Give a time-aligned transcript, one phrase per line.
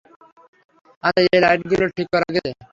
[1.03, 2.51] আচ্ছা, এই লাইটগুলো ঠিক করা গেছে?